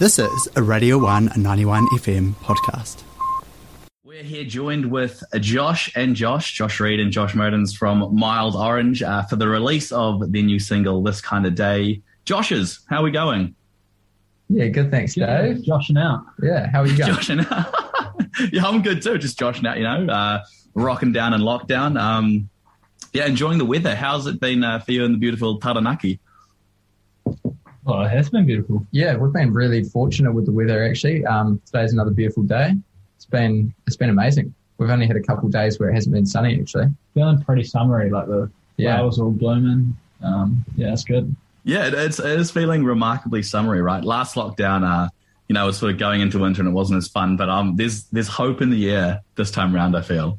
This 0.00 0.18
is 0.18 0.48
a 0.56 0.62
Radio 0.62 0.96
1 0.96 1.32
91 1.36 1.86
FM 1.88 2.32
podcast. 2.36 3.02
We're 4.02 4.22
here 4.22 4.44
joined 4.44 4.90
with 4.90 5.22
Josh 5.40 5.92
and 5.94 6.16
Josh, 6.16 6.54
Josh 6.54 6.80
Reed 6.80 7.00
and 7.00 7.12
Josh 7.12 7.34
Mehrtens 7.34 7.76
from 7.76 8.08
Mild 8.18 8.56
Orange 8.56 9.02
uh, 9.02 9.24
for 9.24 9.36
the 9.36 9.46
release 9.46 9.92
of 9.92 10.32
their 10.32 10.42
new 10.42 10.58
single, 10.58 11.02
This 11.02 11.20
Kind 11.20 11.44
of 11.44 11.54
Day. 11.54 12.00
Josh's, 12.24 12.80
how 12.88 13.00
are 13.00 13.02
we 13.02 13.10
going? 13.10 13.54
Yeah, 14.48 14.68
good. 14.68 14.90
Thanks, 14.90 15.16
Dave. 15.16 15.62
Joshing 15.64 15.98
out. 15.98 16.24
Yeah, 16.42 16.70
how 16.70 16.80
are 16.80 16.86
you 16.86 16.96
going? 16.96 17.12
Joshing 17.12 17.40
out. 17.40 17.74
yeah, 18.54 18.64
I'm 18.64 18.80
good 18.80 19.02
too. 19.02 19.18
Just 19.18 19.38
joshing 19.38 19.66
out, 19.66 19.76
you 19.76 19.84
know, 19.84 20.06
uh, 20.06 20.42
rocking 20.72 21.12
down 21.12 21.34
in 21.34 21.42
lockdown. 21.42 22.00
Um, 22.00 22.48
yeah, 23.12 23.26
enjoying 23.26 23.58
the 23.58 23.66
weather. 23.66 23.94
How's 23.94 24.26
it 24.26 24.40
been 24.40 24.64
uh, 24.64 24.78
for 24.78 24.92
you 24.92 25.04
in 25.04 25.12
the 25.12 25.18
beautiful 25.18 25.58
Taranaki? 25.58 26.20
Oh, 27.86 28.00
it 28.02 28.10
has 28.10 28.28
been 28.30 28.46
beautiful. 28.46 28.86
Yeah, 28.90 29.16
we've 29.16 29.32
been 29.32 29.52
really 29.52 29.84
fortunate 29.84 30.32
with 30.32 30.46
the 30.46 30.52
weather. 30.52 30.84
Actually, 30.84 31.24
um, 31.24 31.60
today's 31.64 31.92
another 31.92 32.10
beautiful 32.10 32.42
day. 32.42 32.74
It's 33.16 33.24
been 33.26 33.72
it's 33.86 33.96
been 33.96 34.10
amazing. 34.10 34.54
We've 34.78 34.90
only 34.90 35.06
had 35.06 35.16
a 35.16 35.22
couple 35.22 35.46
of 35.46 35.52
days 35.52 35.78
where 35.78 35.90
it 35.90 35.94
hasn't 35.94 36.14
been 36.14 36.26
sunny. 36.26 36.58
Actually, 36.60 36.88
Feeling 37.14 37.42
pretty 37.42 37.64
summery, 37.64 38.10
like 38.10 38.26
the 38.26 38.50
Yeah. 38.76 38.96
flowers 38.96 39.18
all 39.18 39.30
blooming. 39.30 39.96
Um, 40.22 40.64
yeah, 40.76 40.92
it's 40.92 41.04
good. 41.04 41.34
Yeah, 41.64 41.86
it, 41.86 41.94
it's, 41.94 42.18
it 42.18 42.38
is 42.40 42.50
feeling 42.50 42.84
remarkably 42.84 43.42
summery, 43.42 43.82
right? 43.82 44.02
Last 44.02 44.34
lockdown, 44.34 44.82
uh, 44.82 45.08
you 45.48 45.54
know, 45.54 45.64
it 45.64 45.66
was 45.66 45.78
sort 45.78 45.92
of 45.92 45.98
going 45.98 46.22
into 46.22 46.38
winter 46.38 46.62
and 46.62 46.68
it 46.70 46.72
wasn't 46.72 46.96
as 46.98 47.08
fun, 47.08 47.36
but 47.36 47.48
um, 47.50 47.76
there's 47.76 48.04
there's 48.04 48.28
hope 48.28 48.62
in 48.62 48.70
the 48.70 48.90
air 48.90 49.20
this 49.36 49.50
time 49.50 49.74
round. 49.74 49.96
I 49.96 50.02
feel. 50.02 50.38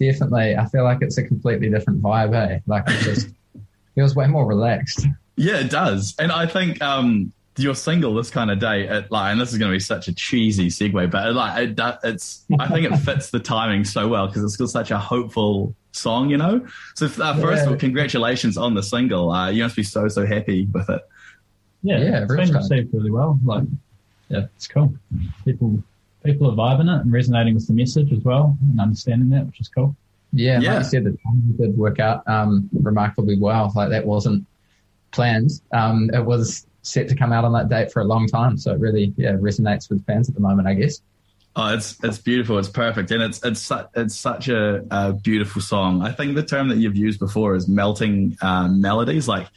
definitely. 0.00 0.56
I 0.56 0.66
feel 0.66 0.84
like 0.84 0.98
it's 1.00 1.16
a 1.18 1.22
completely 1.22 1.70
different 1.70 2.02
vibe. 2.02 2.34
Eh? 2.34 2.58
Like 2.66 2.84
it 2.88 3.00
just 3.02 3.28
feels 3.94 4.14
way 4.16 4.26
more 4.26 4.46
relaxed. 4.46 5.06
Yeah, 5.36 5.58
it 5.58 5.70
does, 5.70 6.14
and 6.18 6.30
I 6.30 6.46
think 6.46 6.82
um, 6.82 7.32
your 7.56 7.74
single 7.74 8.14
this 8.14 8.30
kind 8.30 8.50
of 8.50 8.58
day, 8.58 8.86
it, 8.88 9.10
like, 9.10 9.32
and 9.32 9.40
this 9.40 9.52
is 9.52 9.58
going 9.58 9.70
to 9.70 9.76
be 9.76 9.80
such 9.80 10.08
a 10.08 10.14
cheesy 10.14 10.68
segue, 10.68 11.10
but 11.10 11.28
it, 11.28 11.32
like, 11.32 11.68
it, 11.70 11.80
it's, 12.04 12.44
I 12.58 12.68
think 12.68 12.90
it 12.90 12.96
fits 12.98 13.30
the 13.30 13.40
timing 13.40 13.84
so 13.84 14.08
well 14.08 14.26
because 14.26 14.44
it's 14.44 14.56
got 14.56 14.70
such 14.70 14.90
a 14.90 14.98
hopeful 14.98 15.74
song, 15.92 16.30
you 16.30 16.36
know. 16.38 16.66
So 16.96 17.06
uh, 17.06 17.34
first 17.40 17.64
of 17.64 17.70
all, 17.72 17.76
congratulations 17.76 18.56
on 18.56 18.74
the 18.74 18.82
single. 18.82 19.30
Uh, 19.30 19.50
you 19.50 19.62
must 19.62 19.76
be 19.76 19.82
so 19.82 20.08
so 20.08 20.26
happy 20.26 20.66
with 20.72 20.88
it. 20.88 21.02
Yeah, 21.82 21.98
Yeah, 21.98 22.22
it's 22.24 22.34
been 22.34 22.52
received 22.54 22.94
really 22.94 23.10
well. 23.10 23.38
Like, 23.44 23.64
yeah, 24.28 24.46
it's 24.56 24.68
cool. 24.68 24.94
People 25.44 25.82
people 26.24 26.50
are 26.50 26.54
vibing 26.54 26.94
it 26.94 27.02
and 27.02 27.12
resonating 27.12 27.54
with 27.54 27.66
the 27.66 27.72
message 27.72 28.12
as 28.12 28.20
well 28.20 28.56
and 28.62 28.80
understanding 28.80 29.28
that, 29.30 29.44
which 29.46 29.60
is 29.60 29.68
cool. 29.68 29.94
Yeah, 30.32 30.60
Yeah. 30.60 30.74
like 30.74 30.84
you 30.84 30.90
said, 30.90 31.04
the 31.04 31.18
timing 31.24 31.56
did 31.58 31.76
work 31.76 31.98
out 32.00 32.26
um, 32.28 32.70
remarkably 32.72 33.38
well. 33.38 33.72
Like 33.74 33.90
that 33.90 34.06
wasn't 34.06 34.46
planned. 35.12 35.50
Um, 35.72 36.10
it 36.12 36.24
was 36.24 36.66
set 36.82 37.08
to 37.08 37.14
come 37.14 37.32
out 37.32 37.44
on 37.44 37.52
that 37.52 37.68
date 37.68 37.92
for 37.92 38.00
a 38.00 38.04
long 38.04 38.26
time, 38.26 38.58
so 38.58 38.72
it 38.72 38.80
really 38.80 39.12
yeah 39.16 39.32
resonates 39.32 39.88
with 39.88 40.04
fans 40.06 40.28
at 40.28 40.34
the 40.34 40.40
moment. 40.40 40.66
I 40.68 40.74
guess. 40.74 41.00
Oh, 41.54 41.74
it's 41.74 42.02
it's 42.02 42.18
beautiful. 42.18 42.58
It's 42.58 42.68
perfect, 42.68 43.10
and 43.10 43.22
it's 43.22 43.44
it's 43.44 43.60
su- 43.60 43.86
it's 43.94 44.16
such 44.16 44.48
a, 44.48 44.84
a 44.90 45.12
beautiful 45.12 45.60
song. 45.62 46.02
I 46.02 46.10
think 46.12 46.34
the 46.34 46.42
term 46.42 46.68
that 46.68 46.78
you've 46.78 46.96
used 46.96 47.18
before 47.20 47.54
is 47.54 47.68
melting 47.68 48.36
um, 48.42 48.80
melodies. 48.80 49.28
Like 49.28 49.48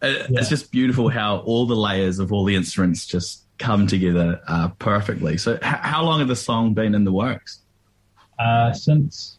it, 0.00 0.30
Yeah. 0.30 0.40
it's 0.40 0.48
just 0.48 0.70
beautiful 0.70 1.08
how 1.08 1.38
all 1.38 1.66
the 1.66 1.74
layers 1.76 2.18
of 2.20 2.32
all 2.32 2.44
the 2.44 2.54
instruments 2.54 3.06
just 3.06 3.42
come 3.58 3.86
together 3.86 4.40
uh, 4.48 4.68
perfectly. 4.78 5.36
So, 5.36 5.54
h- 5.54 5.60
how 5.62 6.04
long 6.04 6.20
have 6.20 6.28
the 6.28 6.36
song 6.36 6.74
been 6.74 6.94
in 6.94 7.04
the 7.04 7.12
works? 7.12 7.60
Uh, 8.38 8.72
since 8.72 9.38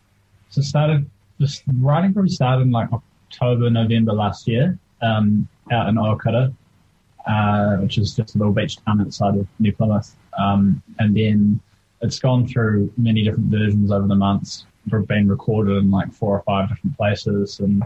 so 0.49 0.61
started 0.61 1.09
just 1.39 1.63
writing 1.79 2.13
probably 2.13 2.29
started 2.29 2.61
in 2.63 2.71
like 2.71 2.89
October 2.93 3.69
November 3.69 4.13
last 4.13 4.47
year 4.47 4.77
um, 5.01 5.47
out 5.71 5.87
in 5.89 5.95
Okata, 5.95 6.53
uh, 7.27 7.77
which 7.77 7.97
is 7.97 8.15
just 8.15 8.35
a 8.35 8.37
little 8.37 8.53
beach 8.53 8.77
town 8.85 9.01
outside 9.01 9.35
of 9.35 9.47
New 9.59 9.73
Plymouth, 9.73 10.15
um, 10.37 10.81
and 10.99 11.15
then 11.15 11.59
it's 12.01 12.19
gone 12.19 12.47
through 12.47 12.91
many 12.97 13.23
different 13.23 13.49
versions 13.49 13.91
over 13.91 14.07
the 14.07 14.15
months. 14.15 14.65
We've 14.91 15.07
been 15.07 15.29
recorded 15.29 15.77
in 15.77 15.89
like 15.89 16.11
four 16.13 16.37
or 16.37 16.43
five 16.43 16.69
different 16.69 16.97
places, 16.97 17.59
and 17.59 17.83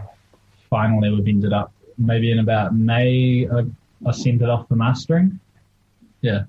finally 0.68 1.10
we've 1.10 1.28
ended 1.28 1.52
up 1.52 1.72
maybe 1.96 2.32
in 2.32 2.40
about 2.40 2.74
May. 2.74 3.48
I, 3.48 3.64
I 4.06 4.12
sent 4.12 4.42
it 4.42 4.50
off 4.50 4.66
for 4.68 4.74
mastering. 4.74 5.38
Yeah, 6.20 6.44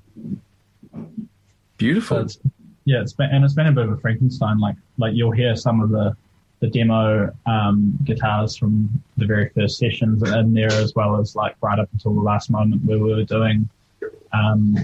Beautiful. 1.78 2.18
so 2.18 2.24
it's, 2.24 2.40
yeah, 2.86 3.02
it's 3.02 3.14
been 3.14 3.30
and 3.30 3.46
it's 3.46 3.54
been 3.54 3.68
a 3.68 3.72
bit 3.72 3.86
of 3.86 3.92
a 3.92 3.98
Frankenstein. 3.98 4.59
Like 4.59 4.75
like 4.98 5.14
you'll 5.14 5.31
hear 5.31 5.56
some 5.56 5.81
of 5.81 5.90
the 5.92 6.16
the 6.59 6.68
demo 6.68 7.31
um, 7.46 7.97
guitars 8.03 8.58
from 8.58 8.90
the 9.18 9.25
very 9.25 9.50
first 9.50 9.78
sessions 9.78 10.22
in 10.24 10.53
there, 10.53 10.72
as 10.72 10.94
well 10.96 11.20
as 11.20 11.36
like 11.36 11.56
right 11.62 11.80
up 11.80 11.90
until 11.94 12.14
the 12.14 12.22
last 12.22 12.50
moment 12.50 12.84
where 12.84 13.00
we 13.00 13.14
were 13.14 13.24
doing 13.24 13.70
um, 14.34 14.78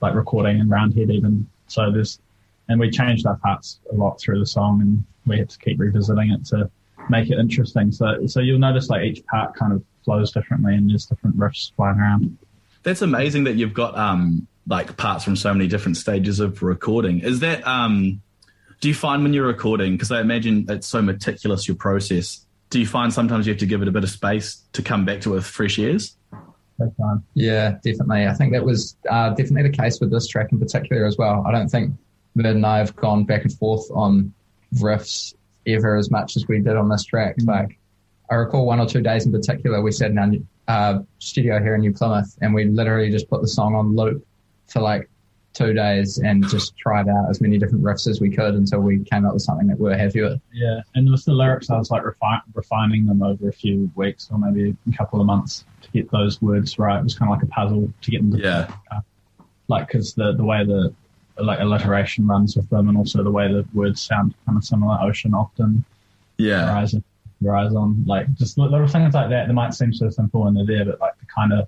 like 0.00 0.14
recording 0.14 0.60
and 0.60 0.70
roundhead 0.70 1.10
even. 1.10 1.46
So 1.66 1.90
there's 1.90 2.20
and 2.68 2.78
we 2.78 2.88
changed 2.90 3.26
our 3.26 3.36
parts 3.36 3.80
a 3.90 3.94
lot 3.94 4.20
through 4.20 4.38
the 4.38 4.46
song, 4.46 4.80
and 4.80 5.04
we 5.26 5.38
had 5.38 5.50
to 5.50 5.58
keep 5.58 5.80
revisiting 5.80 6.30
it 6.30 6.44
to 6.46 6.70
make 7.08 7.30
it 7.30 7.38
interesting. 7.38 7.90
So 7.90 8.26
so 8.26 8.40
you'll 8.40 8.58
notice 8.58 8.88
like 8.88 9.02
each 9.02 9.24
part 9.26 9.54
kind 9.54 9.72
of 9.72 9.82
flows 10.04 10.30
differently, 10.32 10.74
and 10.74 10.90
there's 10.90 11.06
different 11.06 11.36
riffs 11.36 11.72
flying 11.74 11.98
around. 11.98 12.38
That's 12.82 13.02
amazing 13.02 13.44
that 13.44 13.56
you've 13.56 13.74
got 13.74 13.98
um 13.98 14.46
like 14.66 14.96
parts 14.96 15.24
from 15.24 15.36
so 15.36 15.52
many 15.52 15.66
different 15.66 15.96
stages 15.96 16.38
of 16.38 16.62
recording. 16.62 17.20
Is 17.20 17.40
that 17.40 17.66
um 17.66 18.22
do 18.80 18.88
you 18.88 18.94
find 18.94 19.22
when 19.22 19.32
you're 19.32 19.46
recording 19.46 19.92
because 19.92 20.10
I 20.10 20.20
imagine 20.20 20.66
it's 20.68 20.86
so 20.86 21.02
meticulous 21.02 21.68
your 21.68 21.76
process, 21.76 22.44
do 22.70 22.80
you 22.80 22.86
find 22.86 23.12
sometimes 23.12 23.46
you 23.46 23.52
have 23.52 23.60
to 23.60 23.66
give 23.66 23.82
it 23.82 23.88
a 23.88 23.92
bit 23.92 24.04
of 24.04 24.10
space 24.10 24.62
to 24.72 24.82
come 24.82 25.04
back 25.04 25.20
to 25.22 25.32
it 25.32 25.36
with 25.36 25.46
fresh 25.46 25.78
ears? 25.78 26.16
Yeah, 27.34 27.72
definitely. 27.84 28.26
I 28.26 28.32
think 28.32 28.52
that 28.52 28.64
was 28.64 28.96
uh, 29.10 29.30
definitely 29.30 29.70
the 29.70 29.76
case 29.76 30.00
with 30.00 30.10
this 30.10 30.26
track 30.26 30.50
in 30.50 30.58
particular 30.58 31.04
as 31.04 31.18
well. 31.18 31.44
I 31.46 31.52
don't 31.52 31.68
think 31.68 31.94
Mid 32.34 32.46
and 32.46 32.64
I 32.64 32.78
have 32.78 32.96
gone 32.96 33.24
back 33.24 33.42
and 33.42 33.52
forth 33.52 33.84
on 33.92 34.32
riffs 34.76 35.34
ever 35.66 35.96
as 35.96 36.10
much 36.10 36.36
as 36.36 36.48
we 36.48 36.60
did 36.60 36.76
on 36.76 36.88
this 36.88 37.04
track. 37.04 37.36
Mm. 37.38 37.48
Like, 37.48 37.78
I 38.30 38.36
recall 38.36 38.64
one 38.64 38.80
or 38.80 38.86
two 38.86 39.02
days 39.02 39.26
in 39.26 39.32
particular, 39.32 39.82
we 39.82 39.92
sat 39.92 40.10
in 40.10 40.18
our 40.18 40.30
uh, 40.68 40.98
studio 41.18 41.60
here 41.60 41.74
in 41.74 41.80
New 41.80 41.92
Plymouth 41.92 42.38
and 42.40 42.54
we 42.54 42.64
literally 42.64 43.10
just 43.10 43.28
put 43.28 43.42
the 43.42 43.48
song 43.48 43.74
on 43.74 43.94
loop 43.94 44.24
for 44.68 44.80
like 44.80 45.10
two 45.52 45.72
days 45.72 46.18
and 46.18 46.48
just 46.48 46.76
tried 46.76 47.08
out 47.08 47.28
as 47.28 47.40
many 47.40 47.58
different 47.58 47.82
riffs 47.82 48.06
as 48.08 48.20
we 48.20 48.30
could 48.30 48.54
until 48.54 48.80
we 48.80 49.00
came 49.04 49.26
up 49.26 49.32
with 49.34 49.42
something 49.42 49.66
that 49.66 49.78
we 49.78 49.88
were 49.90 49.96
happy 49.96 50.20
with. 50.22 50.40
Yeah, 50.52 50.80
and 50.94 51.10
with 51.10 51.24
the 51.24 51.32
lyrics, 51.32 51.70
I 51.70 51.76
was 51.78 51.90
like 51.90 52.02
refi- 52.04 52.42
refining 52.54 53.06
them 53.06 53.22
over 53.22 53.48
a 53.48 53.52
few 53.52 53.90
weeks 53.96 54.28
or 54.30 54.38
maybe 54.38 54.76
a 54.92 54.96
couple 54.96 55.20
of 55.20 55.26
months 55.26 55.64
to 55.82 55.90
get 55.90 56.10
those 56.12 56.40
words 56.40 56.78
right. 56.78 56.98
It 56.98 57.04
was 57.04 57.16
kind 57.18 57.30
of 57.32 57.36
like 57.36 57.42
a 57.44 57.48
puzzle 57.48 57.92
to 58.00 58.10
get 58.10 58.20
them. 58.22 58.32
To, 58.32 58.38
Yeah. 58.38 58.72
Uh, 58.92 59.00
like 59.68 59.86
because 59.88 60.14
the 60.14 60.32
the 60.32 60.44
way 60.44 60.64
the 60.64 60.92
like 61.38 61.58
alliteration 61.60 62.26
runs 62.26 62.54
with 62.56 62.68
them, 62.70 62.88
and 62.88 62.96
also 62.98 63.22
the 63.24 63.30
way 63.30 63.48
the 63.52 63.64
words 63.72 64.00
sound 64.02 64.34
kind 64.46 64.56
of 64.58 64.64
similar. 64.64 64.98
Ocean 65.00 65.34
often, 65.34 65.84
Yeah. 66.38 66.66
horizon, 66.66 67.02
horizon, 67.42 68.04
like 68.06 68.32
just 68.34 68.56
little 68.58 68.86
things 68.86 69.14
like 69.14 69.30
that. 69.30 69.46
They 69.48 69.52
might 69.54 69.74
seem 69.74 69.92
so 69.92 70.10
simple 70.10 70.44
when 70.44 70.54
they're 70.54 70.66
there, 70.66 70.84
but 70.84 71.00
like 71.00 71.18
to 71.18 71.26
kind 71.26 71.52
of 71.52 71.66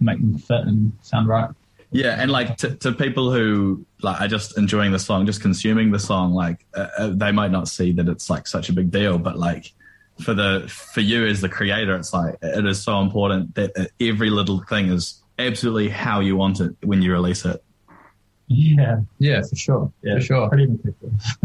make 0.00 0.18
them 0.20 0.36
fit 0.38 0.60
and 0.62 0.92
sound 1.02 1.28
right. 1.28 1.50
Yeah, 1.94 2.16
and 2.20 2.28
like 2.28 2.56
to, 2.56 2.74
to 2.74 2.90
people 2.90 3.30
who 3.32 3.86
like 4.02 4.20
are 4.20 4.26
just 4.26 4.58
enjoying 4.58 4.90
the 4.90 4.98
song, 4.98 5.26
just 5.26 5.40
consuming 5.40 5.92
the 5.92 5.98
song, 6.00 6.32
like 6.34 6.66
uh, 6.74 6.88
uh, 6.98 7.10
they 7.14 7.30
might 7.30 7.52
not 7.52 7.68
see 7.68 7.92
that 7.92 8.08
it's 8.08 8.28
like 8.28 8.48
such 8.48 8.68
a 8.68 8.72
big 8.72 8.90
deal, 8.90 9.16
but 9.16 9.38
like 9.38 9.72
for 10.20 10.34
the 10.34 10.64
for 10.68 11.02
you 11.02 11.24
as 11.24 11.40
the 11.40 11.48
creator, 11.48 11.94
it's 11.94 12.12
like 12.12 12.34
it 12.42 12.66
is 12.66 12.82
so 12.82 13.00
important 13.00 13.54
that 13.54 13.70
uh, 13.78 13.84
every 14.00 14.28
little 14.28 14.58
thing 14.64 14.88
is 14.88 15.22
absolutely 15.38 15.88
how 15.88 16.18
you 16.18 16.34
want 16.34 16.58
it 16.58 16.74
when 16.82 17.00
you 17.00 17.12
release 17.12 17.44
it. 17.44 17.62
Yeah, 18.48 19.02
Yeah, 19.20 19.42
for 19.42 19.54
sure. 19.54 19.92
yeah, 20.02 20.16
For 20.16 20.20
sure. 20.20 20.48
pretty 20.48 20.66
meticulous. 20.66 21.36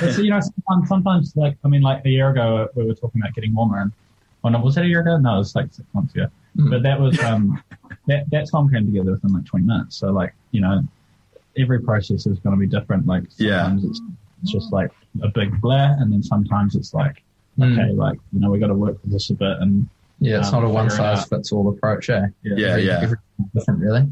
so, 0.16 0.22
you 0.22 0.30
know, 0.30 0.40
sometimes, 0.40 0.88
sometimes, 0.88 1.36
like, 1.36 1.56
I 1.62 1.68
mean, 1.68 1.82
like 1.82 2.04
a 2.06 2.08
year 2.08 2.30
ago, 2.30 2.68
we 2.74 2.86
were 2.86 2.94
talking 2.94 3.20
about 3.20 3.34
getting 3.34 3.54
warmer, 3.54 3.82
and 3.82 3.92
oh 4.42 4.48
no, 4.48 4.60
was 4.60 4.78
it 4.78 4.84
a 4.86 4.88
year 4.88 5.00
ago? 5.00 5.18
No, 5.18 5.34
it 5.34 5.38
was 5.38 5.54
like 5.54 5.66
six 5.74 5.86
months 5.92 6.14
ago. 6.14 6.28
Mm. 6.56 6.70
But 6.70 6.82
that 6.84 7.00
was 7.00 7.18
um, 7.20 7.62
that 8.06 8.30
that 8.30 8.48
song 8.48 8.70
came 8.70 8.86
together 8.86 9.12
within 9.12 9.32
like 9.32 9.44
twenty 9.44 9.66
minutes. 9.66 9.96
So, 9.96 10.12
like, 10.12 10.34
you 10.52 10.60
know, 10.60 10.82
every 11.58 11.80
process 11.80 12.26
is 12.26 12.38
going 12.38 12.54
to 12.54 12.60
be 12.60 12.66
different. 12.66 13.06
Like, 13.06 13.24
Yeah. 13.36 13.62
sometimes 13.64 13.84
it's 13.84 14.00
it's 14.42 14.52
just 14.52 14.72
like 14.72 14.90
a 15.22 15.28
big 15.28 15.60
blare, 15.60 15.96
and 15.98 16.12
then 16.12 16.22
sometimes 16.22 16.74
it's 16.76 16.94
like, 16.94 17.22
Mm. 17.58 17.72
okay, 17.80 17.92
like 17.92 18.18
you 18.32 18.40
know, 18.40 18.50
we 18.50 18.58
got 18.58 18.66
to 18.68 18.74
work 18.74 18.98
with 19.02 19.12
this 19.12 19.30
a 19.30 19.34
bit, 19.34 19.56
and 19.60 19.88
Yeah, 20.20 20.38
it's 20.38 20.52
um, 20.52 20.62
not 20.62 20.68
a 20.68 20.72
one 20.72 20.90
size 20.90 21.20
out. 21.20 21.28
fits 21.28 21.50
all 21.52 21.68
approach, 21.68 22.08
eh? 22.10 22.26
Yeah, 22.42 22.66
Every- 22.68 22.86
yeah. 22.86 22.94
everything's 23.02 23.50
different, 23.54 23.80
really. 23.80 24.06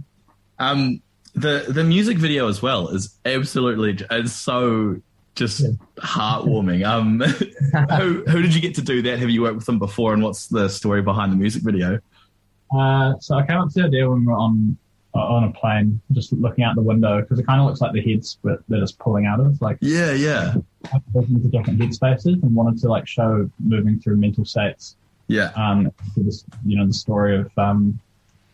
Um, 0.58 1.00
the 1.34 1.64
the 1.68 1.82
music 1.84 2.18
video 2.18 2.48
as 2.48 2.60
well 2.62 2.88
is 2.88 3.16
absolutely 3.24 4.04
it's 4.10 4.32
so 4.32 5.00
just 5.34 5.60
Yeah. 5.60 5.70
heartwarming. 5.98 6.84
Um, 6.86 7.20
who 8.00 8.22
who 8.28 8.42
did 8.42 8.54
you 8.54 8.60
get 8.60 8.74
to 8.76 8.82
do 8.82 9.02
that? 9.02 9.18
Have 9.18 9.30
you 9.30 9.42
worked 9.42 9.56
with 9.56 9.66
them 9.66 9.78
before? 9.78 10.12
And 10.12 10.22
what's 10.22 10.46
the 10.48 10.68
story 10.68 11.02
behind 11.02 11.32
the 11.32 11.36
music 11.36 11.62
video? 11.62 12.00
Uh, 12.76 13.18
so 13.20 13.36
I 13.36 13.46
came 13.46 13.58
up 13.58 13.68
to 13.70 13.80
the 13.80 13.86
idea 13.86 14.08
when 14.08 14.20
we 14.20 14.26
were 14.26 14.32
on 14.32 14.78
uh, 15.14 15.18
on 15.18 15.44
a 15.44 15.52
plane, 15.52 16.00
just 16.12 16.32
looking 16.32 16.64
out 16.64 16.74
the 16.74 16.82
window 16.82 17.20
because 17.20 17.38
it 17.38 17.46
kind 17.46 17.60
of 17.60 17.66
looks 17.66 17.80
like 17.80 17.92
the 17.92 18.00
heads 18.00 18.38
that 18.44 18.60
are 18.72 18.80
just 18.80 18.98
pulling 18.98 19.26
out 19.26 19.40
of, 19.40 19.60
like 19.60 19.78
Yeah, 19.82 20.12
yeah, 20.12 20.54
into 21.14 21.48
different 21.48 21.80
head 21.80 21.92
spaces, 21.92 22.38
and 22.42 22.54
wanted 22.54 22.80
to 22.80 22.88
like 22.88 23.06
show 23.06 23.50
moving 23.58 24.00
through 24.00 24.16
mental 24.16 24.44
states. 24.44 24.96
yeah, 25.28 25.50
Um, 25.54 25.90
this, 26.16 26.44
you 26.64 26.76
know, 26.78 26.86
the 26.86 26.94
story 26.94 27.38
of 27.38 27.50
um, 27.58 27.98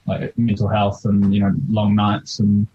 like 0.07 0.37
mental 0.39 0.69
health 0.69 1.05
and 1.05 1.33
you 1.33 1.41
know 1.41 1.53
long 1.69 1.95
nights 1.95 2.41
and 2.41 2.67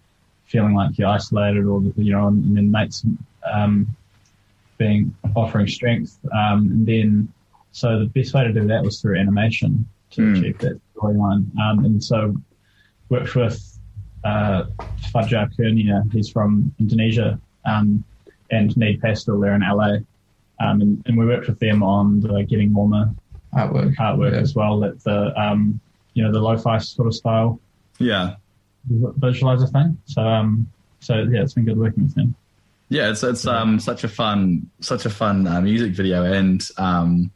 feeling 0.46 0.74
like 0.74 0.96
you're 0.96 1.08
isolated 1.08 1.64
or 1.64 1.82
you 1.96 2.12
know 2.12 2.28
and 2.28 2.56
then 2.56 2.70
mates 2.70 3.04
um, 3.52 3.86
being 4.78 5.14
offering 5.36 5.66
strength 5.66 6.18
um, 6.32 6.68
and 6.70 6.86
then 6.86 7.28
so 7.72 7.98
the 7.98 8.06
best 8.06 8.32
way 8.34 8.44
to 8.44 8.52
do 8.52 8.66
that 8.66 8.82
was 8.84 9.00
through 9.00 9.18
animation 9.18 9.86
to 10.10 10.22
Mm. 10.22 10.38
achieve 10.38 10.58
that 10.60 10.80
storyline 10.96 11.44
um, 11.60 11.84
and 11.84 12.02
so 12.02 12.34
worked 13.08 13.34
with 13.34 13.78
uh, 14.24 14.64
Fajar 15.14 15.50
Kurnia 15.56 16.10
he's 16.12 16.28
from 16.30 16.74
Indonesia 16.80 17.38
um, 17.64 18.02
and 18.50 18.76
Need 18.76 19.00
Pastel 19.02 19.38
they're 19.40 19.54
in 19.54 19.62
LA 19.62 19.96
um, 20.60 20.80
and, 20.80 21.02
and 21.06 21.16
we 21.18 21.26
worked 21.26 21.48
with 21.48 21.58
them 21.58 21.82
on 21.82 22.20
the 22.20 22.42
Getting 22.44 22.72
Warmer 22.72 23.14
Artwork. 23.54 23.94
artwork 23.96 24.32
Yeah. 24.32 24.38
as 24.40 24.54
well 24.54 24.80
that 24.80 25.02
the 25.04 25.38
um, 25.40 25.80
you 26.14 26.22
know 26.24 26.32
the 26.32 26.40
lo-fi 26.40 26.78
sort 26.78 27.08
of 27.08 27.14
style 27.14 27.60
Yeah. 27.98 28.36
visualizer 28.90 29.70
thing. 29.70 29.96
So 30.06 30.22
um, 30.26 30.68
so 31.00 31.22
yeah, 31.30 31.42
it's 31.42 31.54
been 31.54 31.64
good 31.64 31.76
working 31.78 32.04
with 32.04 32.16
him. 32.16 32.34
Yeah, 32.88 33.10
it's 33.10 33.22
it's 33.22 33.46
um 33.46 33.78
such 33.80 34.04
a 34.04 34.08
fun 34.08 34.70
such 34.80 35.06
a 35.06 35.10
fun 35.10 35.46
uh, 35.46 35.60
music 35.60 35.92
video, 35.92 36.24
and 36.24 36.66
um, 36.78 37.30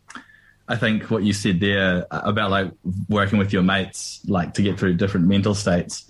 I 0.68 0.76
think 0.76 1.10
what 1.10 1.22
you 1.22 1.32
said 1.32 1.60
there 1.60 2.06
about 2.10 2.50
like 2.50 2.70
working 3.08 3.38
with 3.38 3.52
your 3.52 3.62
mates, 3.62 4.20
like 4.26 4.54
to 4.54 4.62
get 4.62 4.78
through 4.78 4.94
different 4.94 5.26
mental 5.26 5.54
states, 5.54 6.04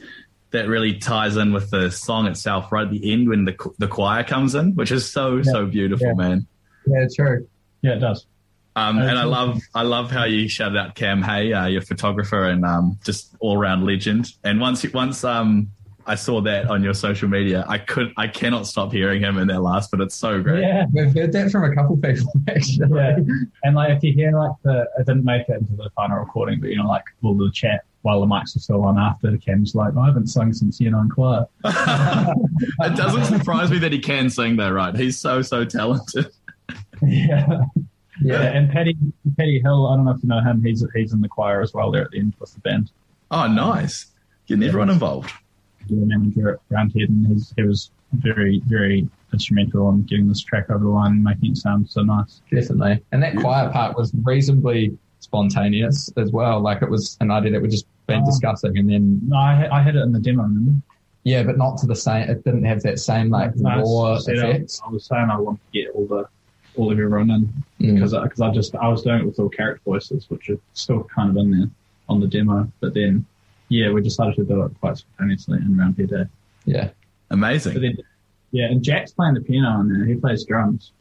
that 0.51 0.67
really 0.67 0.99
ties 0.99 1.37
in 1.37 1.53
with 1.53 1.71
the 1.71 1.91
song 1.91 2.27
itself. 2.27 2.73
Right 2.73 2.87
at 2.87 2.91
the 2.91 3.13
end 3.13 3.29
when 3.29 3.45
the 3.45 3.55
the 3.79 3.87
choir 3.89 4.25
comes 4.25 4.55
in, 4.55 4.73
which 4.75 4.91
is 4.91 5.09
so 5.09 5.43
so 5.43 5.67
beautiful, 5.67 6.09
Yeah. 6.09 6.15
man. 6.15 6.47
Yeah, 6.87 7.03
it's 7.03 7.15
true. 7.15 7.47
Yeah, 7.83 7.93
it 7.93 7.99
does. 8.01 8.27
Um, 8.75 8.99
Uh, 8.99 9.03
and 9.03 9.19
I 9.19 9.25
love 9.25 9.61
I 9.75 9.83
love 9.83 10.11
how 10.11 10.25
you 10.25 10.49
shouted 10.49 10.77
out 10.79 10.95
Cam 10.95 11.23
Hay, 11.23 11.53
uh, 11.53 11.67
your 11.67 11.83
photographer 11.83 12.45
and 12.45 12.65
um, 12.65 12.99
just 13.05 13.35
all 13.41 13.57
round 13.57 13.85
legend. 13.85 14.33
And 14.45 14.61
once 14.61 14.85
once 14.93 15.23
um, 15.25 15.71
I 16.09 16.15
saw 16.15 16.41
that 16.41 16.71
on 16.71 16.83
your 16.83 16.95
social 16.95 17.29
media, 17.29 17.67
I 17.69 17.77
could 17.77 18.13
I 18.17 18.29
cannot 18.29 18.67
stop 18.67 18.93
hearing 18.93 19.23
him 19.23 19.37
in 19.37 19.47
that 19.49 19.61
last, 19.61 19.91
but 19.91 20.01
it's 20.01 20.15
so 20.15 20.43
great. 20.43 20.63
Yeah, 20.63 20.87
We've 20.91 21.13
heard 21.15 21.33
that 21.33 21.51
from 21.51 21.65
a 21.71 21.75
couple 21.75 21.99
people 21.99 22.33
actually. 22.49 22.89
yeah. 22.97 23.19
And 23.63 23.77
like 23.77 23.91
if 23.91 24.03
you 24.03 24.15
hear 24.15 24.33
like 24.33 24.53
the, 24.63 24.89
I 24.99 25.03
didn't 25.03 25.25
make 25.25 25.49
it 25.49 25.61
into 25.61 25.77
the 25.77 25.91
final 25.95 26.19
recording, 26.19 26.61
but 26.61 26.71
you 26.71 26.77
know 26.77 26.89
like 26.89 27.05
all 27.23 27.35
the 27.35 27.51
chat 27.53 27.85
while 28.03 28.21
the 28.21 28.27
mics 28.27 28.57
are 28.57 28.61
still 28.61 28.85
on 28.85 28.99
after 28.99 29.31
the 29.31 29.37
Cam's 29.37 29.75
like, 29.75 29.93
oh, 29.97 30.01
I 30.01 30.07
haven't 30.07 30.29
sung 30.29 30.53
since 30.55 30.81
year 30.81 30.91
nine 30.93 31.11
choir. 31.11 31.47
it 31.65 32.97
doesn't 32.97 33.25
surprise 33.27 33.71
me 33.71 33.79
that 33.79 33.93
he 33.93 33.99
can 33.99 34.31
sing 34.31 34.57
though, 34.57 34.71
right? 34.71 34.97
He's 34.97 35.19
so 35.19 35.43
so 35.43 35.65
talented. 35.65 36.31
yeah. 37.03 37.65
Yeah. 38.23 38.41
And 38.41 38.71
Paddy 38.71 38.97
Paddy 39.37 39.61
Hill, 39.61 39.87
I 39.89 39.97
don't 39.97 40.07
know 40.07 40.13
if 40.13 40.23
you 40.23 40.29
know 40.29 40.41
him. 40.41 40.63
He's 40.65 40.85
he's 40.95 41.13
in 41.13 41.21
the 41.21 41.29
choir 41.29 41.61
as 41.61 41.75
well. 41.75 41.91
There 41.91 42.03
at 42.03 42.11
the 42.13 42.19
end 42.19 42.35
with 42.39 42.55
the 42.55 42.61
band. 42.61 42.91
Oh, 43.31 43.47
nice. 43.47 44.07
Getting 44.47 44.65
everyone 44.65 44.89
involved. 44.89 45.31
The 45.89 46.07
manager 46.07 46.51
at 46.55 46.61
Roundhead, 46.71 47.09
and 47.09 47.27
he 47.57 47.63
was 47.63 47.91
very 48.13 48.61
very 48.67 49.07
instrumental 49.33 49.91
in 49.91 50.03
getting 50.05 50.29
this 50.29 50.41
track 50.41 50.71
over 50.71 50.85
the 50.85 50.89
line, 50.91 51.13
and 51.13 51.25
making 51.25 51.53
it 51.53 51.57
sound 51.59 51.89
so 51.89 52.03
nice. 52.03 52.41
Definitely. 52.51 53.03
And 53.13 53.23
that 53.23 53.37
quiet 53.37 53.73
part 53.73 53.97
was 53.97 54.13
reasonably 54.23 54.97
spontaneous 55.21 56.11
as 56.17 56.33
well. 56.33 56.61
Like 56.61 56.83
it 56.83 56.89
was 56.91 57.17
an 57.21 57.31
idea 57.31 57.53
that 57.53 57.63
we'd 57.63 57.71
just 57.71 57.87
been 58.07 58.23
Oh. 58.23 58.27
discussing 58.27 58.79
and 58.79 58.89
then 58.89 59.21
No, 59.27 59.37
I, 59.37 59.55
had- 59.55 59.71
I 59.71 59.83
had 59.83 59.97
it 59.97 60.01
in 60.01 60.13
the 60.13 60.21
demo. 60.21 60.43
Remember? 60.45 60.81
yeah, 61.25 61.43
but 61.43 61.59
not 61.59 61.77
to 61.79 61.87
the 61.87 61.95
same 61.97 62.29
it 62.31 62.43
didn't 62.45 62.65
have 62.65 62.83
that 62.83 62.99
same 62.99 63.29
like 63.29 63.55
No, 63.57 63.69
I 63.69 63.81
raw 63.83 64.19
said, 64.19 64.39
I- 64.39 64.59
was 64.91 65.05
saying 65.05 65.29
I 65.31 65.39
want 65.39 65.61
to 65.61 65.79
get 65.79 65.91
all 65.95 66.07
the 66.07 66.27
all 66.77 66.91
of 66.93 66.99
everyone 66.99 67.31
in 67.31 67.43
Mm. 67.81 67.95
because 67.95 68.13
because 68.15 68.41
I 68.41 68.51
just 68.53 68.75
I 68.77 68.89
was 68.89 69.03
doing 69.03 69.21
it 69.21 69.27
with 69.27 69.39
all 69.39 69.49
character 69.51 69.83
voices, 69.85 70.31
which 70.31 70.49
are 70.49 70.59
still 70.73 71.05
kind 71.05 71.29
of 71.31 71.37
in 71.37 71.51
there 71.51 71.69
on 72.09 72.21
the 72.21 72.27
demo. 72.29 72.71
But 72.81 72.95
then, 72.95 73.27
yeah, 73.69 73.91
we 73.91 74.03
decided 74.03 74.37
to 74.37 74.45
do 74.45 74.63
it 74.63 74.73
quite 74.81 74.99
spontaneously 74.99 75.59
in 75.59 75.77
Round 75.77 75.97
Here 75.97 76.07
Day. 76.07 76.25
Yeah. 76.65 76.91
But 77.29 77.35
Amazing. 77.35 77.81
then, 77.81 77.99
yeah, 78.51 78.67
and 78.67 78.83
Jack's 78.83 79.13
playing 79.13 79.35
the 79.35 79.41
piano 79.41 79.69
on 79.69 79.89
there. 79.93 80.07
He 80.07 80.15
plays 80.15 80.45
drums. 80.45 80.93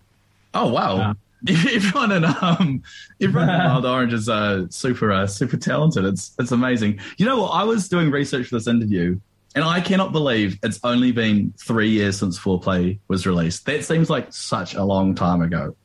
Oh 0.53 0.71
wow. 0.71 0.97
Yeah. 0.97 1.13
Everyone 1.71 2.11
in 2.11 2.25
um, 2.25 2.81
everyone 3.21 3.49
in 3.49 3.57
Mild 3.59 3.85
Orange 3.85 4.13
is 4.13 4.27
uh, 4.27 4.65
super 4.69 5.11
uh, 5.11 5.27
super 5.27 5.55
talented. 5.55 6.03
It's 6.03 6.33
it's 6.39 6.51
amazing. 6.51 6.99
You 7.17 7.27
know 7.27 7.41
what? 7.41 7.49
I 7.49 7.63
was 7.63 7.87
doing 7.87 8.09
research 8.09 8.47
for 8.47 8.55
this 8.55 8.67
interview, 8.67 9.19
and 9.53 9.63
I 9.63 9.79
cannot 9.79 10.11
believe 10.11 10.57
it's 10.63 10.79
only 10.83 11.11
been 11.11 11.53
three 11.57 11.89
years 11.89 12.17
since 12.17 12.39
Foreplay 12.39 12.97
was 13.07 13.27
released. 13.27 13.67
That 13.67 13.85
seems 13.85 14.09
like 14.09 14.33
such 14.33 14.73
a 14.73 14.83
long 14.83 15.13
time 15.13 15.41
ago. 15.43 15.75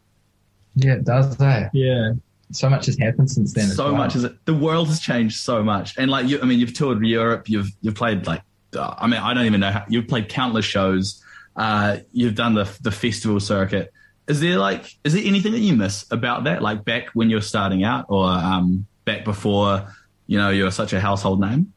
Yeah, 0.75 0.95
it 0.95 1.05
does 1.05 1.39
eh? 1.39 1.69
Yeah, 1.75 2.13
So 2.53 2.69
much 2.69 2.87
has 2.87 2.99
happened 2.99 3.31
since 3.31 3.53
then. 3.53 3.69
so 3.69 3.87
well. 3.87 3.97
much 3.97 4.17
is 4.17 4.25
it 4.25 4.45
the 4.45 4.55
world 4.55 4.89
has 4.89 5.01
changed 5.01 5.39
so 5.39 5.63
much 5.63 5.97
and 5.99 6.11
like 6.11 6.27
you 6.29 6.41
i 6.41 6.45
mean 6.45 6.59
you've 6.59 6.75
toured 6.75 7.05
europe 7.05 7.49
you've 7.49 7.71
you've 7.81 7.95
played 7.95 8.27
like 8.27 8.43
uh, 8.77 8.95
i 8.99 9.07
mean 9.07 9.21
i 9.21 9.33
don't 9.35 9.47
even 9.47 9.61
know 9.61 9.71
how 9.71 9.85
you've 9.89 10.09
played 10.09 10.29
countless 10.29 10.65
shows 10.65 11.23
uh 11.57 11.99
you've 12.13 12.35
done 12.35 12.55
the 12.55 12.65
the 12.83 12.91
festival 12.91 13.41
circuit 13.41 13.93
is 14.29 14.41
there 14.41 14.59
like 14.59 14.97
is 15.05 15.15
there 15.15 15.23
anything 15.25 15.53
that 15.53 15.61
you 15.61 15.75
miss 15.75 16.05
about 16.11 16.45
that 16.45 16.63
like 16.63 16.85
back 16.85 17.09
when 17.15 17.31
you're 17.31 17.41
starting 17.41 17.85
out 17.85 18.07
or 18.09 18.29
um 18.29 18.87
back 19.05 19.25
before 19.25 19.87
you 20.27 20.39
know 20.39 20.51
you're 20.51 20.71
such 20.71 20.93
a 20.93 21.01
household 21.01 21.41
name 21.41 21.73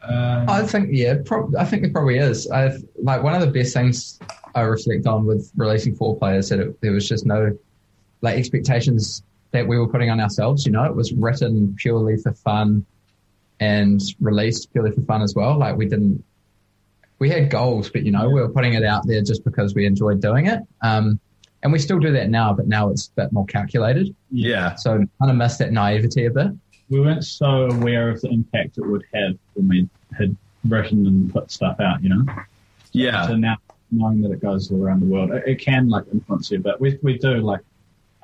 uh, 0.00 0.46
I 0.48 0.62
think 0.62 0.90
yeah, 0.92 1.16
prob- 1.24 1.56
I 1.56 1.64
think 1.64 1.82
there 1.82 1.90
probably 1.90 2.18
is. 2.18 2.48
I've 2.50 2.82
like 3.02 3.22
one 3.22 3.34
of 3.34 3.40
the 3.40 3.48
best 3.48 3.74
things 3.74 4.18
I 4.54 4.62
reflect 4.62 5.06
on 5.06 5.26
with 5.26 5.50
releasing 5.56 5.94
four 5.94 6.16
players 6.16 6.48
that 6.48 6.60
it, 6.60 6.80
there 6.80 6.92
was 6.92 7.08
just 7.08 7.26
no 7.26 7.56
like 8.20 8.36
expectations 8.36 9.22
that 9.52 9.66
we 9.66 9.78
were 9.78 9.88
putting 9.88 10.10
on 10.10 10.20
ourselves. 10.20 10.66
You 10.66 10.72
know, 10.72 10.84
it 10.84 10.94
was 10.94 11.12
written 11.12 11.74
purely 11.78 12.16
for 12.16 12.32
fun 12.32 12.84
and 13.60 14.00
released 14.20 14.72
purely 14.72 14.92
for 14.92 15.02
fun 15.02 15.22
as 15.22 15.34
well. 15.34 15.58
Like 15.58 15.76
we 15.76 15.86
didn't, 15.86 16.22
we 17.18 17.28
had 17.30 17.50
goals, 17.50 17.90
but 17.90 18.04
you 18.04 18.12
know, 18.12 18.28
we 18.28 18.40
were 18.40 18.48
putting 18.48 18.74
it 18.74 18.84
out 18.84 19.06
there 19.06 19.22
just 19.22 19.44
because 19.44 19.74
we 19.74 19.86
enjoyed 19.86 20.20
doing 20.20 20.46
it. 20.46 20.60
Um, 20.82 21.18
and 21.62 21.72
we 21.72 21.78
still 21.80 21.98
do 21.98 22.12
that 22.12 22.30
now, 22.30 22.52
but 22.52 22.68
now 22.68 22.90
it's 22.90 23.08
a 23.08 23.22
bit 23.22 23.32
more 23.32 23.44
calculated. 23.46 24.14
yeah 24.30 24.76
So 24.76 24.98
kind 25.18 25.30
of 25.30 25.36
miss 25.36 25.56
that 25.56 25.72
naivety 25.72 26.26
a 26.26 26.30
bit. 26.30 26.48
we 26.88 27.00
weren't 27.00 27.24
so 27.24 27.66
aware 27.70 28.10
of 28.10 28.20
the 28.20 28.28
impact 28.28 28.78
it 28.78 28.82
would 28.86 29.04
have 29.12 29.36
when 29.54 29.68
we 29.68 29.88
had 30.16 30.36
written 30.68 31.06
and 31.06 31.32
put 31.32 31.50
stuff 31.50 31.80
out. 31.80 32.00
You 32.02 32.10
know. 32.10 32.24
yeah 32.92 33.26
So 33.26 33.34
now 33.34 33.56
knowing 33.90 34.20
that 34.20 34.30
it 34.30 34.40
goes 34.40 34.70
all 34.70 34.80
around 34.84 35.00
the 35.00 35.06
world, 35.06 35.32
it, 35.32 35.42
it 35.46 35.56
can 35.56 35.88
like 35.88 36.04
influence 36.12 36.50
you, 36.52 36.60
but 36.60 36.80
we 36.80 36.96
we 37.02 37.18
do 37.18 37.38
like 37.38 37.60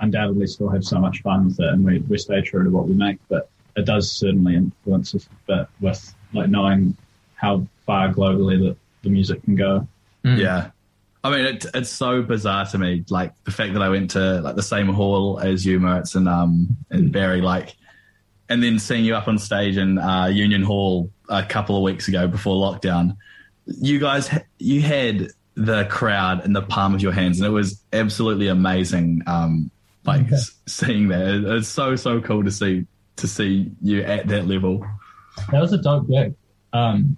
undoubtedly 0.05 0.47
still 0.47 0.69
have 0.69 0.85
so 0.85 0.99
much 0.99 1.23
fun 1.23 1.47
with 1.47 1.61
it, 1.61 1.67
and 1.67 1.85
we 1.85 1.99
we 2.01 2.19
stay 2.19 2.41
true 2.41 2.65
to 2.65 2.71
what 2.71 2.87
we 2.87 2.95
make. 2.95 3.19
But 3.29 3.49
it 3.77 3.85
does 3.85 4.11
certainly 4.11 4.55
influence 4.55 5.15
us 5.15 5.27
a 5.27 5.53
bit 5.53 5.69
with 5.81 6.15
like 6.33 6.49
knowing 6.49 6.97
how 7.35 7.67
far 7.87 8.09
globally 8.09 8.59
that 8.67 8.77
the 9.03 9.11
music 9.11 9.43
can 9.43 9.57
go. 9.57 9.87
Mm. 10.25 10.39
Yeah. 10.39 10.71
I 11.23 11.31
mean, 11.31 11.45
it, 11.47 11.67
it's 11.75 11.89
so 11.89 12.23
bizarre 12.23 12.67
to 12.67 12.79
me, 12.79 13.05
like 13.09 13.33
the 13.45 13.51
fact 13.51 13.73
that 13.73 13.83
I 13.83 13.89
went 13.89 14.11
to 14.11 14.41
like 14.43 14.57
the 14.57 14.63
same 14.63 14.89
hall 14.89 15.41
as 15.41 15.65
you, 15.65 15.81
Moritz, 15.81 16.15
and 16.15 16.29
um, 16.29 16.77
and 16.91 17.11
Barry, 17.11 17.41
like, 17.41 17.75
and 18.51 18.63
then 18.63 18.79
seeing 18.79 19.07
you 19.07 19.15
up 19.17 19.27
on 19.27 19.39
stage 19.39 19.79
in 19.79 19.99
uh, 19.99 20.27
Union 20.27 20.63
Hall 20.63 21.11
a 21.31 21.43
couple 21.43 21.77
of 21.77 21.83
weeks 21.83 22.09
ago 22.09 22.29
before 22.29 22.57
lockdown. 22.57 23.17
You 23.65 23.99
guys, 23.99 24.29
you 24.59 24.83
had 24.83 25.29
the 25.55 25.87
crowd 25.87 26.45
in 26.45 26.53
the 26.53 26.61
palm 26.61 26.95
of 26.95 27.01
your 27.01 27.13
hands, 27.13 27.41
and 27.41 27.47
it 27.47 27.53
was 27.53 27.83
absolutely 27.95 28.49
amazing. 28.49 29.23
Um, 29.27 29.71
like 30.07 30.27
Okay. 30.27 30.37
seeing 30.67 31.09
that. 31.09 31.45
It's 31.57 31.69
so 31.69 31.97
so 31.97 32.21
cool 32.21 32.45
to 32.45 32.51
see 32.51 32.87
to 33.17 33.29
see 33.29 33.71
you 33.81 34.03
at 34.03 34.27
that 34.29 34.47
level. 34.47 34.85
That 35.51 35.61
was 35.61 35.73
a 35.73 35.79
dope 35.79 36.09
gig. 36.09 36.35
Um, 36.73 37.17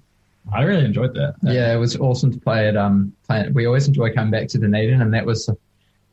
I 0.53 0.63
really 0.63 0.85
enjoyed 0.85 1.15
that. 1.15 1.35
Yeah, 1.43 1.75
it 1.75 1.79
was 1.79 1.97
awesome 1.97 2.33
to 2.33 2.39
play 2.39 2.69
at 2.69 2.77
um. 2.77 3.13
Play, 3.27 3.49
we 3.53 3.67
always 3.67 3.89
enjoy 3.89 4.13
coming 4.15 4.31
back 4.31 4.49
to 4.49 4.59
Dunedin, 4.59 5.01
and 5.03 5.13
that 5.15 5.27
was 5.27 5.49
a, 5.49 5.53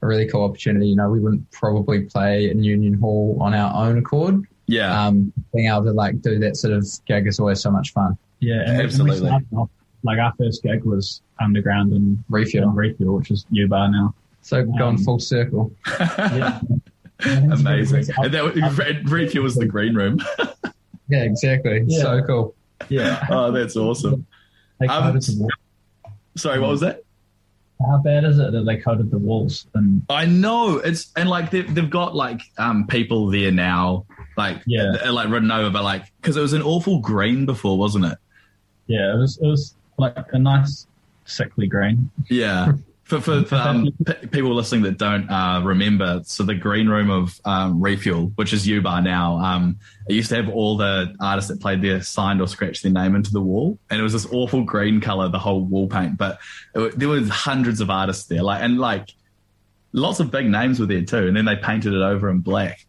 a 0.02 0.08
really 0.08 0.28
cool 0.28 0.44
opportunity. 0.44 0.88
You 0.88 0.96
know, 0.96 1.10
we 1.10 1.20
wouldn't 1.20 1.50
probably 1.52 2.02
play 2.02 2.50
in 2.50 2.64
Union 2.64 2.96
Hall 2.96 3.38
on 3.42 3.54
our 3.54 3.86
own 3.88 3.98
accord. 4.00 4.44
Yeah, 4.66 5.08
Um, 5.08 5.34
being 5.54 5.68
able 5.68 5.84
to 5.84 5.92
like 5.92 6.22
do 6.22 6.40
that 6.40 6.56
sort 6.56 6.74
of 6.74 6.88
gig 7.06 7.28
is 7.28 7.40
always 7.40 7.60
so 7.62 7.70
much 7.70 7.92
fun. 7.92 8.18
Yeah, 8.40 8.62
and 8.66 8.66
we- 8.66 8.72
and 8.72 8.78
we 8.80 8.84
Absolutely. 9.12 9.30
off- 9.58 9.70
like 10.06 10.20
our 10.20 10.34
first 10.38 10.64
gig 10.64 10.84
was 10.86 11.22
underground 11.40 11.94
in 11.94 12.24
Refuel. 12.30 12.70
Refuel, 12.72 13.16
which 13.18 13.30
is 13.32 13.46
U 13.52 13.68
Bar 13.68 13.90
now. 13.92 14.16
So 14.44 14.64
gone 14.64 14.82
Um, 14.96 14.98
full 15.00 15.20
circle. 15.20 15.74
Yeah. 16.00 16.60
amazing. 17.26 18.06
And 18.18 18.34
that 18.34 18.44
was, 18.44 18.78
Red 18.78 19.10
Refuel 19.10 19.44
was 19.44 19.56
the 19.56 19.66
green 19.66 19.96
room. 19.96 20.20
Yeah, 21.10 21.24
exactly. 21.24 21.84
Yeah. 21.86 22.02
So 22.02 22.24
cool. 22.24 22.56
Yeah. 22.90 23.26
oh, 23.30 23.52
that's 23.52 23.76
awesome. 23.76 24.26
Um, 24.82 24.88
coated 24.88 25.22
the 25.24 25.36
wall. 25.42 25.50
Sorry, 26.38 26.60
what 26.60 26.70
was 26.70 26.80
that? 26.80 27.04
How 27.86 27.98
bad 27.98 28.24
is 28.24 28.40
it 28.40 28.52
that 28.54 28.64
they 28.66 28.78
coated 28.78 29.12
the 29.12 29.18
walls? 29.18 29.68
And 29.74 30.02
I 30.10 30.26
know 30.26 30.78
it's 30.78 31.12
and 31.18 31.30
like 31.30 31.52
they've 31.52 31.76
they've 31.76 31.90
got 31.90 32.16
like 32.16 32.42
um 32.58 32.88
people 32.88 33.28
there 33.28 33.52
now, 33.52 34.06
like 34.38 34.62
Yeah. 34.66 34.94
like 35.12 35.30
written 35.30 35.52
over, 35.52 35.70
but 35.70 35.84
like 35.84 36.06
because 36.22 36.38
it 36.38 36.42
was 36.42 36.54
an 36.54 36.62
awful 36.64 37.00
green 37.00 37.46
before, 37.46 37.78
wasn't 37.78 38.06
it? 38.06 38.18
yeah, 38.88 39.14
it 39.14 39.18
was 39.18 39.38
it 39.40 39.46
was 39.46 39.76
like 39.98 40.18
a 40.32 40.40
nice 40.40 40.88
sickly 41.26 41.68
green. 41.68 42.10
Yeah, 42.30 42.72
For, 43.04 43.20
for, 43.20 43.44
for 43.44 43.56
um, 43.56 43.90
p- 44.06 44.28
people 44.28 44.56
listening 44.56 44.84
that 44.84 44.98
don't 44.98 45.30
uh, 45.30 45.62
remember, 45.62 46.22
so 46.24 46.44
the 46.44 46.56
green 46.56 46.88
room 46.88 47.10
of 47.10 47.40
um, 47.44 47.82
Refuel, 47.82 48.32
which 48.36 48.54
is 48.54 48.66
U 48.66 48.82
Bar 48.82 49.02
now, 49.02 49.38
um, 49.40 49.78
it 50.08 50.14
used 50.14 50.30
to 50.30 50.36
have 50.38 50.48
all 50.48 50.78
the 50.78 51.14
artists 51.20 51.52
that 51.52 51.60
played 51.60 51.82
there 51.82 52.02
signed 52.02 52.40
or 52.40 52.48
scratched 52.48 52.82
their 52.82 52.94
name 52.94 53.14
into 53.16 53.32
the 53.34 53.42
wall, 53.42 53.78
and 53.90 54.00
it 54.00 54.04
was 54.04 54.14
this 54.14 54.26
awful 54.32 54.64
green 54.64 55.02
color, 55.02 55.28
the 55.28 55.38
whole 55.38 55.66
wall 55.66 55.88
paint. 55.90 56.18
But 56.18 56.40
it, 56.76 56.98
there 56.98 57.10
was 57.10 57.28
hundreds 57.30 57.82
of 57.82 57.90
artists 57.90 58.26
there, 58.28 58.42
like 58.42 58.64
and 58.64 58.80
like 58.80 59.10
lots 59.92 60.22
of 60.22 60.32
big 60.32 60.50
names 60.50 60.80
were 60.80 60.86
there 60.86 61.04
too, 61.04 61.28
and 61.28 61.36
then 61.36 61.44
they 61.44 61.58
painted 61.58 61.94
it 61.94 62.02
over 62.02 62.30
in 62.30 62.40
black. 62.40 62.86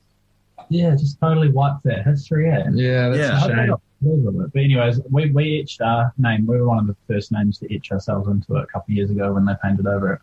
Yeah, 0.70 0.92
just 0.92 1.18
totally 1.20 1.50
wiped 1.50 1.82
that 1.84 2.04
history. 2.06 2.50
Eh? 2.50 2.62
Yeah, 2.72 3.08
that's 3.08 3.18
Yeah. 3.18 3.44
a 3.44 3.66
shame. 3.66 3.74
But 4.04 4.60
anyways, 4.60 5.00
we, 5.10 5.30
we 5.30 5.60
etched 5.60 5.80
our 5.80 6.12
name. 6.18 6.46
We 6.46 6.58
were 6.58 6.68
one 6.68 6.78
of 6.78 6.86
the 6.86 6.96
first 7.08 7.32
names 7.32 7.58
to 7.58 7.74
etch 7.74 7.90
ourselves 7.92 8.28
into 8.28 8.56
it 8.56 8.64
a 8.64 8.66
couple 8.66 8.92
of 8.92 8.96
years 8.96 9.10
ago 9.10 9.32
when 9.32 9.44
they 9.44 9.54
painted 9.62 9.86
over 9.86 10.14
it. 10.14 10.20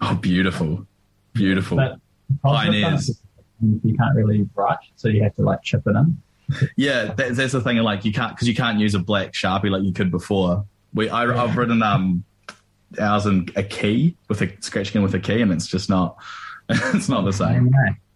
Oh, 0.00 0.14
beautiful, 0.14 0.86
beautiful. 1.32 1.76
But 1.76 1.98
Pioneers. 2.42 3.20
you 3.60 3.96
can't 3.96 4.16
really 4.16 4.48
write, 4.54 4.78
so 4.96 5.08
you 5.08 5.22
have 5.22 5.34
to 5.36 5.42
like 5.42 5.62
chip 5.62 5.86
it 5.86 5.94
in. 5.96 6.20
Yeah, 6.76 7.14
that, 7.14 7.36
that's 7.36 7.52
the 7.52 7.60
thing. 7.60 7.78
Like 7.78 8.04
you 8.04 8.12
can't 8.12 8.34
because 8.34 8.48
you 8.48 8.54
can't 8.54 8.78
use 8.78 8.94
a 8.94 8.98
black 8.98 9.32
sharpie 9.32 9.70
like 9.70 9.82
you 9.82 9.92
could 9.92 10.10
before. 10.10 10.64
We 10.92 11.08
I, 11.08 11.24
I've 11.24 11.56
written 11.56 11.82
um 11.82 12.24
ours 13.00 13.26
in 13.26 13.48
a 13.56 13.62
key 13.62 14.16
with 14.28 14.42
a 14.42 14.52
scratching 14.60 14.98
in 14.98 15.02
with 15.02 15.14
a 15.14 15.20
key, 15.20 15.40
and 15.40 15.52
it's 15.52 15.66
just 15.66 15.88
not 15.88 16.16
it's 16.68 17.08
not 17.08 17.24
the 17.24 17.32
same. 17.32 17.70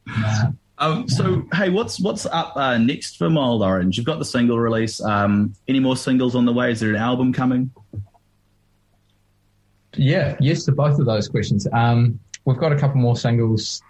Nah. 0.06 0.50
Um, 0.80 1.08
so 1.08 1.44
hey, 1.52 1.70
what's 1.70 2.00
what's 2.00 2.24
up 2.26 2.56
uh, 2.56 2.78
next 2.78 3.16
for 3.16 3.28
Mild 3.28 3.62
Orange? 3.62 3.96
You've 3.96 4.06
got 4.06 4.18
the 4.18 4.24
single 4.24 4.58
release. 4.58 5.00
Um, 5.00 5.54
any 5.66 5.80
more 5.80 5.96
singles 5.96 6.36
on 6.36 6.44
the 6.44 6.52
way? 6.52 6.70
Is 6.70 6.80
there 6.80 6.90
an 6.90 6.96
album 6.96 7.32
coming? 7.32 7.70
Yeah, 9.96 10.36
yes 10.38 10.64
to 10.64 10.72
both 10.72 11.00
of 11.00 11.06
those 11.06 11.28
questions. 11.28 11.66
Um, 11.72 12.20
we've 12.44 12.58
got 12.58 12.72
a 12.72 12.78
couple 12.78 13.00
more 13.00 13.16
singles 13.16 13.82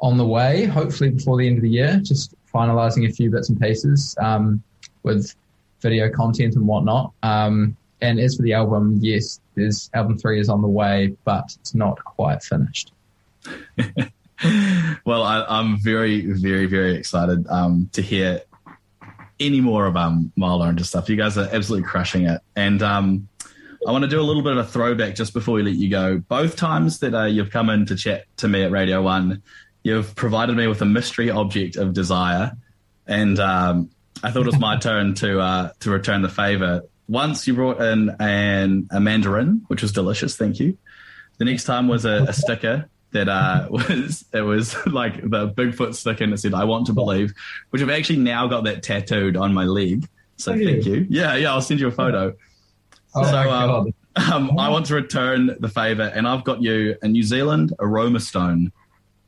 on 0.00 0.16
the 0.18 0.26
way, 0.26 0.64
hopefully 0.64 1.10
before 1.10 1.36
the 1.36 1.46
end 1.46 1.58
of 1.58 1.62
the 1.62 1.70
year, 1.70 2.00
just 2.02 2.34
finalizing 2.52 3.08
a 3.08 3.12
few 3.12 3.30
bits 3.30 3.48
and 3.48 3.60
pieces 3.60 4.16
um, 4.20 4.60
with 5.04 5.32
video 5.80 6.10
content 6.10 6.56
and 6.56 6.66
whatnot. 6.66 7.12
Um, 7.22 7.76
and 8.00 8.18
as 8.18 8.34
for 8.34 8.42
the 8.42 8.52
album, 8.52 8.98
yes, 9.00 9.40
there's 9.54 9.88
album 9.94 10.18
three 10.18 10.40
is 10.40 10.48
on 10.48 10.60
the 10.60 10.68
way, 10.68 11.16
but 11.24 11.56
it's 11.60 11.74
not 11.74 12.02
quite 12.04 12.42
finished. 12.42 12.92
well, 15.04 15.22
I, 15.22 15.44
I'm 15.48 15.78
very, 15.78 16.20
very, 16.26 16.66
very 16.66 16.94
excited 16.94 17.46
um, 17.48 17.88
to 17.92 18.02
hear 18.02 18.42
any 19.40 19.60
more 19.60 19.86
of 19.86 19.96
um, 19.96 20.32
Mild 20.36 20.62
Orange 20.62 20.82
stuff. 20.82 21.08
You 21.08 21.16
guys 21.16 21.36
are 21.36 21.48
absolutely 21.52 21.86
crushing 21.88 22.26
it, 22.26 22.40
and 22.56 22.82
um, 22.82 23.28
I 23.86 23.92
want 23.92 24.02
to 24.02 24.08
do 24.08 24.20
a 24.20 24.22
little 24.22 24.42
bit 24.42 24.52
of 24.52 24.58
a 24.58 24.64
throwback 24.64 25.14
just 25.14 25.32
before 25.32 25.54
we 25.54 25.62
let 25.62 25.74
you 25.74 25.88
go. 25.88 26.18
Both 26.18 26.56
times 26.56 27.00
that 27.00 27.14
uh, 27.14 27.24
you've 27.24 27.50
come 27.50 27.70
in 27.70 27.86
to 27.86 27.96
chat 27.96 28.24
to 28.38 28.48
me 28.48 28.62
at 28.62 28.70
Radio 28.70 29.02
One, 29.02 29.42
you've 29.82 30.14
provided 30.14 30.56
me 30.56 30.66
with 30.66 30.82
a 30.82 30.86
mystery 30.86 31.30
object 31.30 31.76
of 31.76 31.92
desire, 31.92 32.52
and 33.06 33.38
um, 33.38 33.90
I 34.22 34.30
thought 34.30 34.42
it 34.42 34.46
was 34.46 34.58
my 34.58 34.76
turn 34.80 35.14
to 35.14 35.40
uh, 35.40 35.70
to 35.80 35.90
return 35.90 36.22
the 36.22 36.28
favor. 36.28 36.82
Once 37.08 37.46
you 37.46 37.54
brought 37.54 37.80
in 37.82 38.14
an, 38.20 38.88
a 38.90 39.00
mandarin, 39.00 39.62
which 39.66 39.82
was 39.82 39.92
delicious. 39.92 40.36
Thank 40.36 40.60
you. 40.60 40.78
The 41.38 41.44
next 41.44 41.64
time 41.64 41.88
was 41.88 42.04
a, 42.04 42.24
a 42.28 42.32
sticker 42.32 42.88
that 43.12 43.28
uh, 43.28 43.68
was 43.70 44.24
it 44.32 44.42
was 44.42 44.74
like 44.86 45.22
the 45.22 45.50
Bigfoot 45.50 45.94
sticker 45.94 46.24
and 46.24 46.32
it 46.32 46.38
said 46.38 46.54
"I 46.54 46.64
want 46.64 46.86
to 46.86 46.92
believe," 46.92 47.32
which 47.70 47.82
I've 47.82 47.90
actually 47.90 48.18
now 48.18 48.46
got 48.46 48.64
that 48.64 48.82
tattooed 48.82 49.36
on 49.36 49.54
my 49.54 49.64
leg. 49.64 50.08
So 50.36 50.52
yeah. 50.52 50.70
thank 50.70 50.86
you. 50.86 51.06
Yeah, 51.08 51.36
yeah, 51.36 51.52
I'll 51.52 51.62
send 51.62 51.80
you 51.80 51.88
a 51.88 51.92
photo. 51.92 52.34
Oh 53.14 53.24
So, 53.24 53.50
um, 53.50 53.94
Um, 54.14 54.58
I 54.58 54.68
want 54.68 54.86
to 54.86 54.94
return 54.94 55.56
the 55.58 55.68
favor, 55.68 56.02
and 56.02 56.28
I've 56.28 56.44
got 56.44 56.60
you 56.62 56.96
a 57.02 57.08
New 57.08 57.22
Zealand 57.22 57.72
aroma 57.78 58.20
stone 58.20 58.70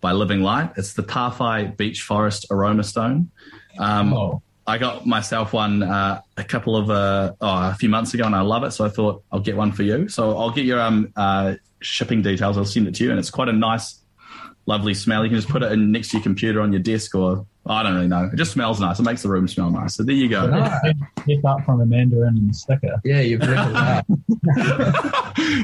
by 0.02 0.12
Living 0.12 0.42
Light. 0.42 0.72
It's 0.76 0.92
the 0.92 1.02
Tawhai 1.02 1.74
Beach 1.76 2.02
Forest 2.02 2.46
aroma 2.50 2.84
stone. 2.84 3.30
Um, 3.78 4.12
Oh, 4.12 4.42
I 4.66 4.78
got 4.78 5.06
myself 5.06 5.52
one 5.52 5.82
uh, 5.82 6.20
a 6.36 6.44
couple 6.44 6.76
of 6.76 6.90
uh, 6.90 7.32
oh, 7.40 7.70
a 7.70 7.76
few 7.78 7.88
months 7.88 8.14
ago, 8.14 8.24
and 8.24 8.34
I 8.34 8.40
love 8.40 8.64
it. 8.64 8.70
So 8.70 8.84
I 8.84 8.88
thought 8.88 9.22
I'll 9.30 9.40
get 9.40 9.56
one 9.56 9.72
for 9.72 9.82
you. 9.82 10.08
So 10.08 10.36
I'll 10.36 10.50
get 10.50 10.64
your 10.64 10.80
um, 10.80 11.12
uh, 11.16 11.54
shipping 11.80 12.22
details. 12.22 12.56
I'll 12.56 12.64
send 12.64 12.88
it 12.88 12.94
to 12.96 13.04
you, 13.04 13.10
and 13.10 13.18
it's 13.18 13.30
quite 13.30 13.48
a 13.48 13.52
nice, 13.52 14.00
lovely 14.66 14.94
smell. 14.94 15.22
You 15.22 15.30
can 15.30 15.38
just 15.38 15.50
put 15.50 15.62
it 15.62 15.70
in 15.72 15.92
next 15.92 16.10
to 16.10 16.16
your 16.16 16.22
computer 16.22 16.62
on 16.62 16.72
your 16.72 16.80
desk, 16.80 17.14
or 17.14 17.46
I 17.66 17.82
don't 17.82 17.94
really 17.94 18.08
know. 18.08 18.30
It 18.32 18.36
just 18.36 18.52
smells 18.52 18.80
nice. 18.80 18.98
It 18.98 19.02
makes 19.02 19.22
the 19.22 19.28
room 19.28 19.48
smell 19.48 19.70
nice. 19.70 19.96
So 19.96 20.02
there 20.02 20.14
you 20.14 20.28
go. 20.28 20.50
Ah. 20.52 20.80
Step 21.22 21.44
up 21.44 21.64
from 21.64 21.82
a 21.82 21.86
mandarin 21.86 22.36
and 22.36 22.50
a 22.50 22.54
sticker. 22.54 23.00
Yeah, 23.04 23.20
you've 23.20 23.40
leveled 23.42 23.76
up. 23.76 24.06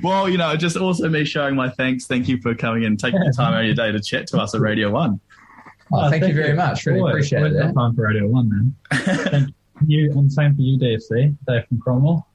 well, 0.02 0.28
you 0.28 0.36
know, 0.36 0.56
just 0.56 0.76
also 0.76 1.08
me 1.08 1.24
showing 1.24 1.54
my 1.54 1.70
thanks. 1.70 2.06
Thank 2.06 2.28
you 2.28 2.38
for 2.40 2.54
coming 2.54 2.84
and 2.84 2.98
taking 2.98 3.20
the 3.20 3.32
time 3.34 3.54
out 3.54 3.60
of 3.60 3.66
your 3.66 3.74
day 3.74 3.92
to 3.92 4.00
chat 4.00 4.26
to 4.28 4.38
us 4.38 4.54
at 4.54 4.60
Radio 4.60 4.90
One. 4.90 5.20
Oh, 5.92 6.08
thank 6.10 6.26
you 6.26 6.34
very 6.34 6.54
much. 6.54 6.86
Really 6.86 7.00
Always- 7.00 7.12
appreciate 7.14 7.46
it. 7.52 7.58
got 7.58 7.74
time 7.74 7.94
for 7.94 8.06
Radio 8.06 8.26
One, 8.28 8.74
man. 8.90 9.54
you, 9.86 10.12
and 10.12 10.32
same 10.32 10.54
for 10.54 10.60
you, 10.62 10.78
DFC, 10.78 11.36
Dave 11.46 11.66
from 11.68 11.80
Cromwell. 11.80 12.26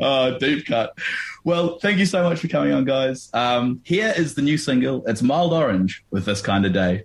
oh, 0.00 0.36
deep 0.40 0.66
cut. 0.66 0.96
Well, 1.44 1.78
thank 1.78 1.98
you 1.98 2.06
so 2.06 2.22
much 2.22 2.40
for 2.40 2.48
coming 2.48 2.72
on, 2.72 2.84
guys. 2.84 3.28
Um, 3.34 3.80
here 3.84 4.14
is 4.16 4.34
the 4.34 4.42
new 4.42 4.56
single. 4.56 5.04
It's 5.06 5.20
Mild 5.22 5.52
Orange 5.52 6.04
with 6.10 6.24
This 6.24 6.40
Kind 6.40 6.64
of 6.64 6.72
Day. 6.72 7.04